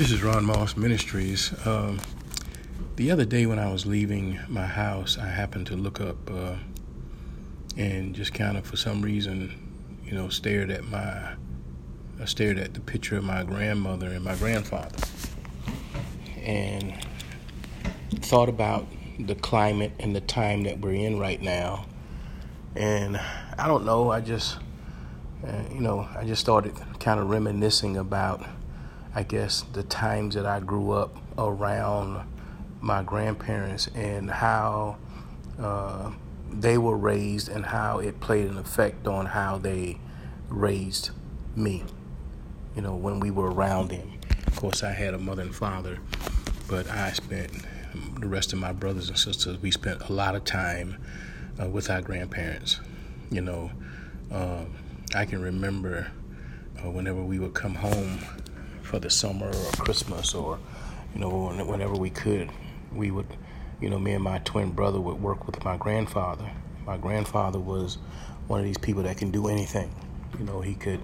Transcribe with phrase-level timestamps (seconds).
[0.00, 1.52] This is Ron Moss Ministries.
[1.66, 2.00] Um,
[2.96, 6.54] the other day when I was leaving my house, I happened to look up uh,
[7.76, 11.34] and just kind of, for some reason, you know, stared at my,
[12.18, 14.96] I stared at the picture of my grandmother and my grandfather,
[16.38, 16.94] and
[18.22, 18.86] thought about
[19.18, 21.84] the climate and the time that we're in right now.
[22.74, 23.18] And
[23.58, 24.56] I don't know, I just,
[25.46, 28.46] uh, you know, I just started kind of reminiscing about
[29.14, 32.26] I guess, the times that I grew up around
[32.80, 34.96] my grandparents and how
[35.58, 36.12] uh,
[36.50, 39.98] they were raised and how it played an effect on how they
[40.48, 41.10] raised
[41.56, 41.84] me,
[42.76, 44.18] you know, when we were around them.
[44.46, 45.98] Of course, I had a mother and father,
[46.68, 47.52] but I spent
[48.20, 50.96] the rest of my brothers and sisters, we spent a lot of time
[51.60, 52.80] uh, with our grandparents.
[53.30, 53.70] You know,
[54.30, 54.64] uh,
[55.14, 56.10] I can remember
[56.78, 58.20] uh, whenever we would come home
[58.90, 60.58] for the summer or Christmas or,
[61.14, 61.30] you know,
[61.64, 62.50] whenever we could,
[62.92, 63.26] we would,
[63.80, 66.50] you know, me and my twin brother would work with my grandfather.
[66.84, 67.98] My grandfather was
[68.48, 69.94] one of these people that can do anything.
[70.40, 71.00] You know, he could,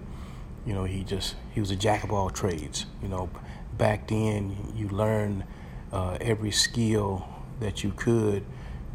[0.67, 2.87] you know, he just, he was a jack of all trades.
[3.01, 3.31] You know,
[3.79, 5.45] back then you learned
[5.93, 7.29] uh, every skill
[7.61, 8.45] that you could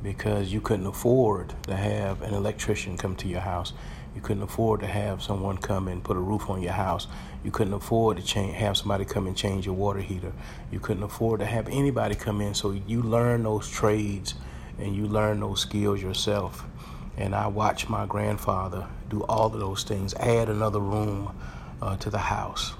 [0.03, 3.71] because you couldn't afford to have an electrician come to your house.
[4.15, 7.07] You couldn't afford to have someone come and put a roof on your house.
[7.43, 10.33] You couldn't afford to change, have somebody come and change your water heater.
[10.71, 12.53] You couldn't afford to have anybody come in.
[12.53, 14.35] So you learn those trades
[14.79, 16.65] and you learn those skills yourself.
[17.17, 21.33] And I watched my grandfather do all of those things, add another room
[21.81, 22.73] uh, to the house.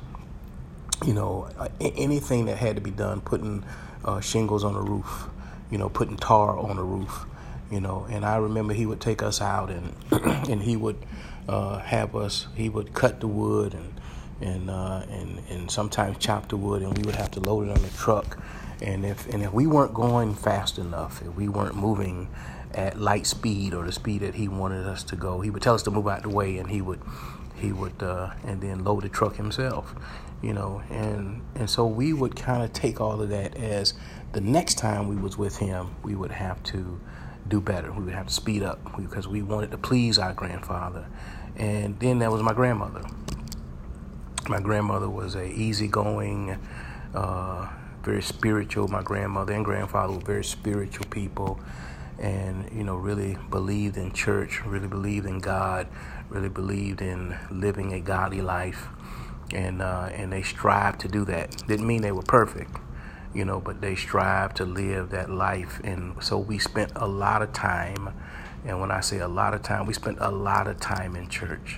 [1.06, 3.64] You know, uh, anything that had to be done, putting
[4.06, 5.28] uh, shingles on the roof,
[5.70, 7.26] you know, putting tar on the roof
[7.72, 8.05] you know.
[8.09, 9.94] And I remember he would take us out and
[10.50, 10.97] and he would
[11.47, 12.47] uh, have us.
[12.55, 13.94] He would cut the wood and
[14.41, 17.72] and uh, and and sometimes chop the wood, and we would have to load it
[17.72, 18.38] on the truck.
[18.81, 22.30] And if and if we weren't going fast enough, if we weren't moving
[22.73, 25.76] at light speed or the speed that he wanted us to go, he would tell
[25.76, 27.02] us to move out the way, and he would
[27.55, 29.93] he would uh, and then load the truck himself,
[30.42, 30.81] you know.
[30.89, 33.93] And and so we would kind of take all of that as
[34.33, 36.99] the next time we was with him, we would have to
[37.48, 37.92] do better.
[37.92, 41.06] We would have to speed up because we wanted to please our grandfather.
[41.56, 43.02] And then there was my grandmother.
[44.48, 46.58] My grandmother was a easygoing,
[47.14, 47.68] uh,
[48.04, 48.88] very spiritual.
[48.88, 51.60] My grandmother and grandfather were very spiritual people,
[52.18, 55.88] and you know really believed in church, really believed in God,
[56.30, 58.88] really believed in living a godly life,
[59.54, 61.56] and uh, and they strived to do that.
[61.68, 62.76] Didn't mean they were perfect
[63.33, 65.80] you know, but they strive to live that life.
[65.83, 68.14] And so we spent a lot of time,
[68.65, 71.30] and when I say a lot of time, we spent a lot of time in
[71.30, 71.77] church.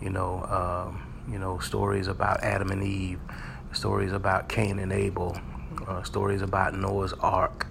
[0.00, 3.20] You know, um, you know, stories about Adam and Eve,
[3.72, 5.38] stories about Cain and Abel,
[5.86, 7.66] uh, stories about Noah's Ark,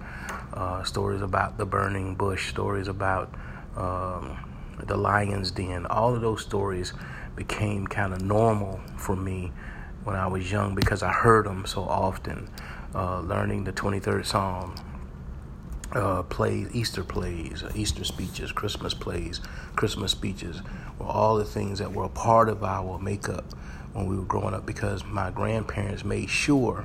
[0.52, 3.32] uh, stories about the burning bush, stories about
[3.76, 4.38] um,
[4.84, 5.86] the lion's den.
[5.86, 6.92] All of those stories
[7.36, 9.52] became kind of normal for me
[10.04, 12.48] when I was young because I heard them so often
[12.94, 14.74] uh, learning the 23rd Psalm,
[15.92, 19.40] uh, plays, Easter plays, uh, Easter speeches, Christmas plays,
[19.76, 20.62] Christmas speeches
[20.98, 23.44] were all the things that were a part of our makeup
[23.92, 26.84] when we were growing up because my grandparents made sure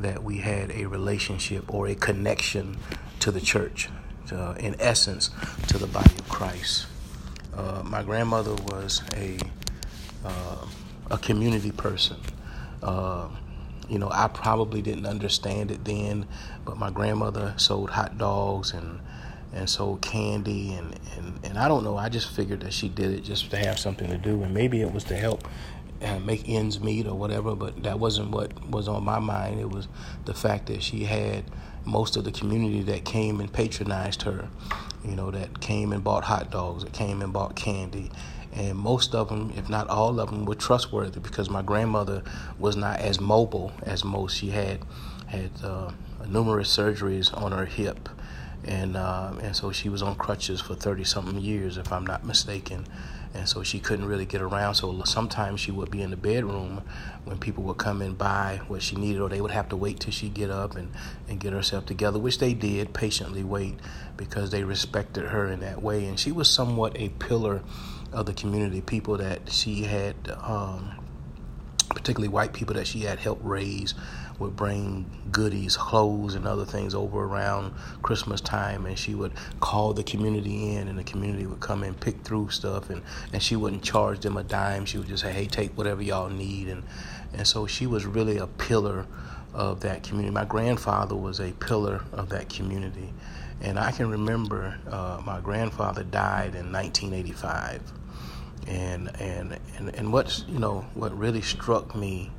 [0.00, 2.76] that we had a relationship or a connection
[3.20, 3.88] to the church,
[4.26, 5.30] to, in essence,
[5.68, 6.86] to the body of Christ.
[7.54, 9.38] Uh, my grandmother was a
[10.24, 10.66] uh,
[11.10, 12.16] a community person.
[12.82, 13.28] Uh,
[13.88, 16.26] you know, I probably didn't understand it then,
[16.64, 19.00] but my grandmother sold hot dogs and
[19.54, 23.10] and sold candy and, and, and I don't know, I just figured that she did
[23.10, 25.46] it just to have something to do and maybe it was to help
[26.02, 29.60] uh, make ends meet or whatever, but that wasn't what was on my mind.
[29.60, 29.88] It was
[30.24, 31.44] the fact that she had
[31.84, 34.48] most of the community that came and patronized her,
[35.04, 38.10] you know, that came and bought hot dogs, that came and bought candy,
[38.52, 42.22] and most of them, if not all of them, were trustworthy because my grandmother
[42.58, 44.36] was not as mobile as most.
[44.36, 44.80] She had
[45.26, 45.92] had uh,
[46.28, 48.08] numerous surgeries on her hip,
[48.64, 52.24] and uh, and so she was on crutches for thirty something years, if I'm not
[52.24, 52.86] mistaken.
[53.34, 54.74] And so she couldn't really get around.
[54.74, 56.82] So sometimes she would be in the bedroom
[57.24, 60.00] when people would come and buy what she needed, or they would have to wait
[60.00, 60.92] till she get up and,
[61.26, 63.76] and get herself together, which they did patiently wait
[64.18, 66.04] because they respected her in that way.
[66.04, 67.62] And she was somewhat a pillar
[68.12, 71.02] of the community, people that she had um,
[71.94, 73.94] particularly white people that she had helped raise,
[74.38, 77.72] would bring goodies, clothes, and other things over around
[78.02, 81.98] Christmas time, and she would call the community in, and the community would come and
[82.00, 84.84] pick through stuff, and, and she wouldn't charge them a dime.
[84.84, 86.82] She would just say, "Hey, take whatever y'all need," and
[87.32, 89.06] and so she was really a pillar
[89.54, 90.32] of that community.
[90.32, 93.12] My grandfather was a pillar of that community,
[93.60, 98.01] and I can remember uh, my grandfather died in 1985, and
[99.82, 102.30] and and and what you know what really struck me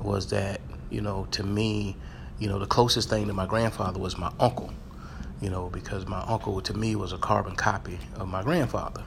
[0.00, 0.60] was that
[0.90, 1.96] you know, to me,
[2.38, 4.72] you know, the closest thing to my grandfather was my uncle,
[5.40, 9.02] you know, because my uncle to me was a carbon copy of my grandfather.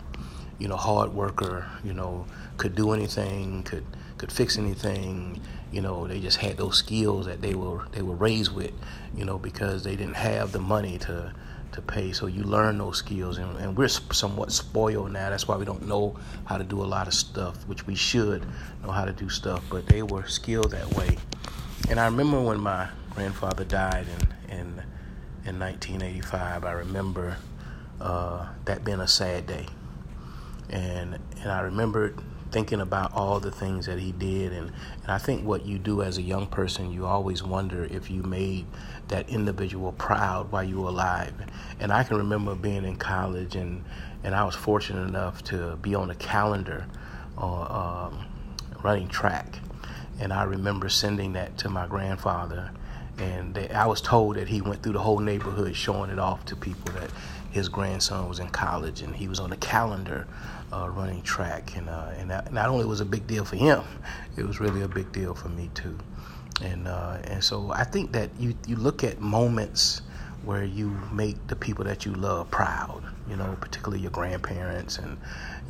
[0.59, 2.27] You know, hard worker, you know,
[2.57, 3.85] could do anything, could
[4.17, 5.41] could fix anything.
[5.71, 8.71] You know, they just had those skills that they were they were raised with,
[9.15, 11.33] you know, because they didn't have the money to
[11.73, 12.11] to pay.
[12.11, 15.29] So you learn those skills, and, and, we're somewhat spoiled now.
[15.29, 18.45] That's why we don't know how to do a lot of stuff, which we should
[18.83, 19.63] know how to do stuff.
[19.69, 21.17] But they were skilled that way.
[21.89, 24.67] And I remember when my grandfather died in in,
[25.45, 26.65] in 1985.
[26.65, 27.37] I remember
[27.99, 29.67] uh, that being a sad day,
[30.69, 32.13] and and I remember
[32.51, 34.71] thinking about all the things that he did and,
[35.03, 38.23] and I think what you do as a young person you always wonder if you
[38.23, 38.65] made
[39.07, 41.33] that individual proud while you were alive
[41.79, 43.83] and I can remember being in college and
[44.23, 46.85] and I was fortunate enough to be on the calendar
[47.37, 48.25] uh, um,
[48.83, 49.59] running track
[50.21, 52.71] and I remember sending that to my grandfather.
[53.17, 56.45] And they, I was told that he went through the whole neighborhood showing it off
[56.45, 57.09] to people that
[57.51, 60.27] his grandson was in college and he was on the calendar
[60.73, 61.75] uh, running track.
[61.75, 63.83] And, uh, and that not only was a big deal for him,
[64.37, 65.97] it was really a big deal for me too.
[66.61, 70.01] And, uh, and so I think that you, you look at moments
[70.43, 75.17] where you make the people that you love proud, you know, particularly your grandparents and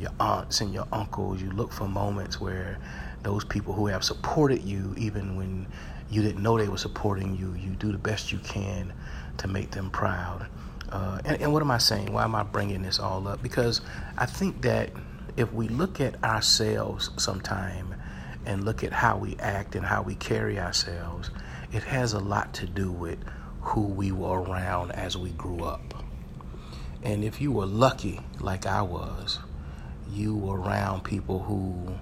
[0.00, 1.42] your aunts and your uncles.
[1.42, 2.78] You look for moments where
[3.22, 5.66] those people who have supported you even when
[6.10, 8.92] you didn't know they were supporting you, you do the best you can
[9.38, 10.46] to make them proud.
[10.90, 12.12] Uh, and, and what am I saying?
[12.12, 13.42] Why am I bringing this all up?
[13.42, 13.80] Because
[14.18, 14.90] I think that
[15.36, 17.94] if we look at ourselves sometime
[18.44, 21.30] and look at how we act and how we carry ourselves,
[21.72, 23.18] it has a lot to do with
[23.60, 26.04] who we were around as we grew up.
[27.02, 29.38] And if you were lucky, like I was,
[30.10, 31.94] you were around people who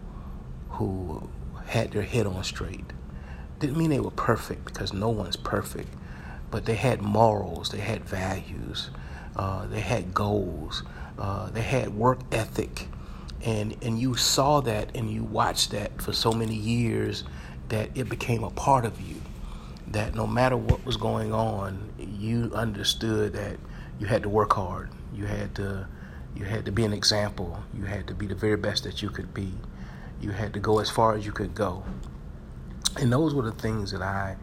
[0.71, 1.29] who
[1.67, 2.85] had their head on straight.
[3.59, 5.89] Didn't mean they were perfect because no one's perfect,
[6.51, 8.91] but they had morals, they had values,
[9.37, 10.83] uh, they had goals,
[11.19, 12.89] uh, they had work ethic,
[13.45, 17.25] and and you saw that and you watched that for so many years
[17.69, 19.17] that it became a part of you.
[19.89, 23.57] That no matter what was going on, you understood that
[23.99, 24.91] you had to work hard.
[25.15, 25.87] You had to
[26.35, 27.63] you had to be an example.
[27.75, 29.53] You had to be the very best that you could be.
[30.21, 31.85] You had to go as far as you could go.
[32.97, 34.37] And those were the things that I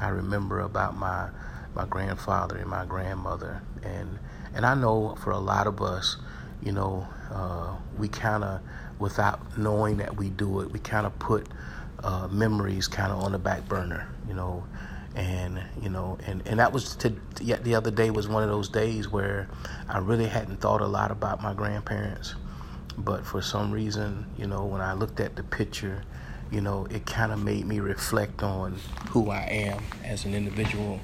[0.00, 1.28] I remember about my
[1.74, 3.62] my grandfather and my grandmother.
[3.82, 4.18] And
[4.54, 6.16] and I know for a lot of us,
[6.62, 8.60] you know, uh, we kind of,
[8.98, 11.48] without knowing that we do it, we kind of put
[12.04, 14.64] uh, memories kind of on the back burner, you know.
[15.16, 18.48] And you know, and, and that was to, yet the other day was one of
[18.48, 19.48] those days where
[19.88, 22.34] I really hadn't thought a lot about my grandparents
[22.96, 26.02] but for some reason, you know, when I looked at the picture,
[26.50, 28.78] you know, it kind of made me reflect on
[29.10, 31.00] who I am as an individual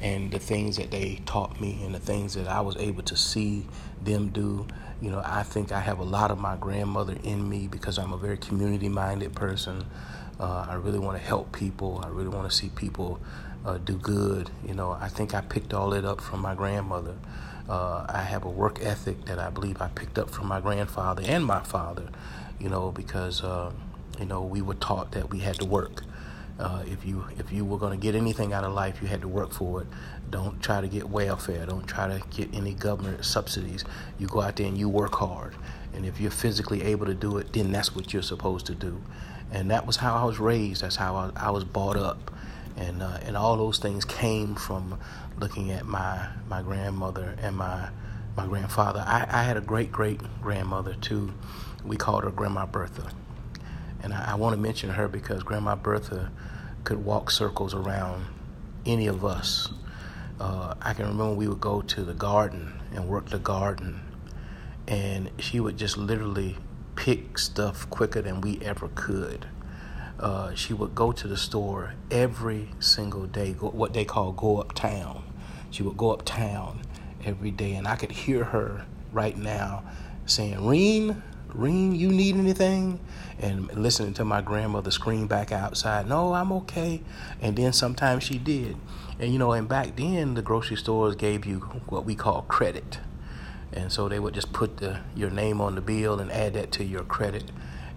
[0.00, 3.16] and the things that they taught me and the things that I was able to
[3.16, 3.66] see
[4.02, 4.66] them do.
[5.00, 8.12] You know, I think I have a lot of my grandmother in me because I'm
[8.12, 9.84] a very community minded person.
[10.40, 12.00] Uh, I really want to help people.
[12.04, 13.20] I really want to see people
[13.64, 14.50] uh, do good.
[14.66, 17.14] You know, I think I picked all it up from my grandmother.
[17.68, 21.22] Uh, I have a work ethic that I believe I picked up from my grandfather
[21.26, 22.08] and my father,
[22.58, 23.72] you know, because, uh,
[24.18, 26.02] you know, we were taught that we had to work.
[26.58, 29.20] Uh, if you if you were going to get anything out of life, you had
[29.20, 29.86] to work for it.
[30.30, 31.64] Don't try to get welfare.
[31.66, 33.84] Don't try to get any government subsidies.
[34.18, 35.54] You go out there and you work hard.
[35.94, 39.00] And if you're physically able to do it, then that's what you're supposed to do.
[39.52, 40.82] And that was how I was raised.
[40.82, 42.30] That's how I, I was brought up
[42.78, 44.98] and uh, and all those things came from
[45.38, 47.88] looking at my my grandmother and my
[48.36, 49.02] my grandfather.
[49.06, 51.32] I, I had a great great grandmother too.
[51.84, 53.10] We called her Grandma Bertha,
[54.02, 56.30] and I, I want to mention her because Grandma Bertha
[56.84, 58.26] could walk circles around
[58.86, 59.70] any of us.
[60.40, 64.00] Uh, I can remember we would go to the garden and work the garden,
[64.86, 66.56] and she would just literally
[66.96, 69.46] pick stuff quicker than we ever could
[70.20, 74.58] uh, she would go to the store every single day, go, what they call go
[74.58, 75.22] uptown.
[75.70, 76.80] She would go uptown
[77.24, 79.84] every day, and I could hear her right now
[80.26, 81.22] saying, Reen,
[81.54, 83.00] Reen, you need anything?
[83.38, 87.02] And listening to my grandmother scream back outside, no, I'm okay.
[87.40, 88.76] And then sometimes she did.
[89.18, 92.98] And you know, and back then the grocery stores gave you what we call credit.
[93.72, 96.72] And so they would just put the, your name on the bill and add that
[96.72, 97.44] to your credit.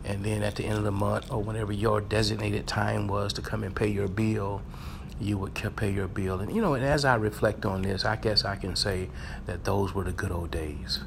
[0.03, 3.41] And then at the end of the month or whenever your designated time was to
[3.41, 4.61] come and pay your bill,
[5.19, 6.39] you would pay your bill.
[6.39, 9.09] And you know, and as I reflect on this, I guess I can say
[9.45, 11.01] that those were the good old days.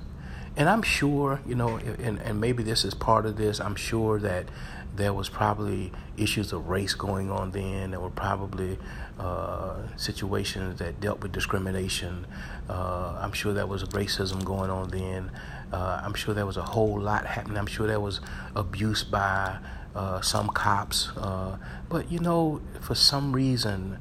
[0.56, 4.20] And I'm sure, you know, and, and maybe this is part of this, I'm sure
[4.20, 4.49] that
[4.94, 7.90] there was probably issues of race going on then.
[7.90, 8.78] There were probably
[9.18, 12.26] uh, situations that dealt with discrimination.
[12.68, 15.32] Uh, I'm sure there was racism going on then.
[15.73, 17.58] Uh, I'm sure there was a whole lot happening.
[17.58, 18.20] I'm sure there was
[18.54, 19.58] abuse by
[19.96, 21.08] uh, some cops.
[21.16, 21.58] Uh,
[21.88, 23.99] but you know, for some reason,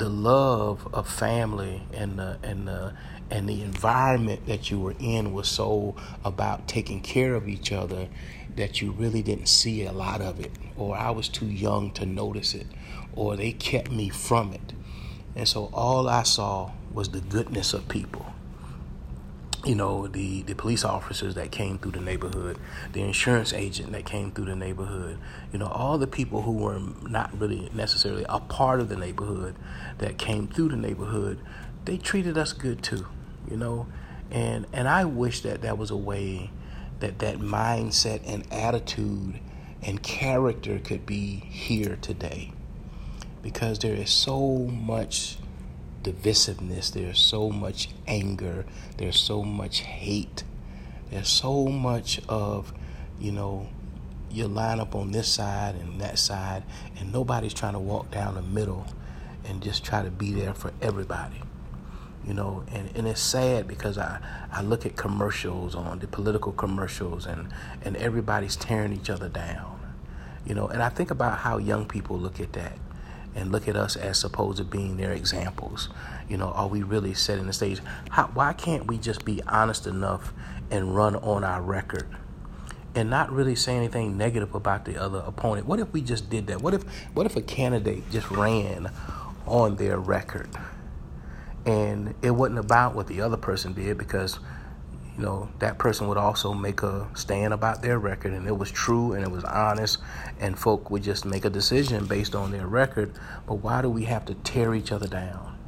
[0.00, 2.94] the love of family and the and the
[3.30, 8.08] and the environment that you were in was so about taking care of each other
[8.56, 12.06] that you really didn't see a lot of it, or I was too young to
[12.06, 12.66] notice it,
[13.14, 14.72] or they kept me from it.
[15.36, 18.24] And so all I saw was the goodness of people
[19.64, 22.58] you know, the, the police officers that came through the neighborhood,
[22.92, 25.18] the insurance agent that came through the neighborhood,
[25.52, 29.54] you know, all the people who were not really necessarily a part of the neighborhood
[29.98, 31.38] that came through the neighborhood,
[31.84, 33.06] they treated us good too,
[33.50, 33.86] you know.
[34.30, 36.50] And and I wish that that was a way
[37.00, 39.40] that that mindset and attitude
[39.82, 42.52] and character could be here today.
[43.42, 45.38] Because there is so much
[46.02, 48.64] divisiveness, there's so much anger,
[48.96, 50.44] there's so much hate,
[51.10, 52.72] there's so much of,
[53.18, 53.68] you know,
[54.30, 56.62] you line up on this side and that side,
[56.98, 58.86] and nobody's trying to walk down the middle
[59.44, 61.42] and just try to be there for everybody.
[62.26, 64.20] You know, and, and it's sad because I,
[64.52, 67.48] I look at commercials on the political commercials and,
[67.82, 69.80] and everybody's tearing each other down.
[70.44, 72.76] You know, and I think about how young people look at that
[73.34, 75.88] and look at us as supposed to being their examples.
[76.28, 77.80] You know, are we really setting the stage?
[78.10, 80.32] How, why can't we just be honest enough
[80.70, 82.08] and run on our record
[82.94, 85.66] and not really say anything negative about the other opponent?
[85.66, 86.60] What if we just did that?
[86.60, 86.82] What if
[87.14, 88.90] what if a candidate just ran
[89.46, 90.48] on their record
[91.66, 94.38] and it wasn't about what the other person did because
[95.16, 98.70] you know, that person would also make a stand about their record and it was
[98.70, 99.98] true and it was honest
[100.38, 103.12] and folk would just make a decision based on their record.
[103.46, 105.58] But why do we have to tear each other down?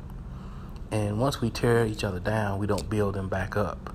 [0.90, 3.94] And once we tear each other down, we don't build them back up.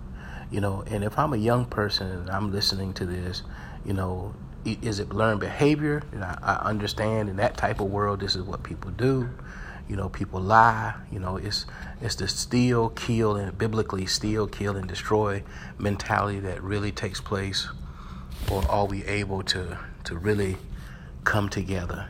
[0.50, 3.44] You know, and if I'm a young person and I'm listening to this,
[3.86, 4.34] you know,
[4.66, 6.04] is it learned behavior?
[6.12, 9.30] And I, I understand in that type of world, this is what people do.
[9.88, 10.96] You know, people lie.
[11.12, 11.65] You know, it's
[12.01, 15.44] it's the steal, kill, and biblically steal, kill, and destroy
[15.77, 17.67] mentality that really takes place.
[18.51, 20.58] Or are we able to to really
[21.24, 22.08] come together